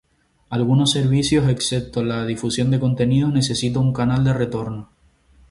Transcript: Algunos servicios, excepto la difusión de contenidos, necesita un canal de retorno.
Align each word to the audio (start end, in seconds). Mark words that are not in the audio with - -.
Algunos 0.49 0.89
servicios, 0.93 1.47
excepto 1.47 2.03
la 2.03 2.25
difusión 2.25 2.71
de 2.71 2.79
contenidos, 2.79 3.31
necesita 3.31 3.77
un 3.77 3.93
canal 3.93 4.23
de 4.23 4.33
retorno. 4.33 4.89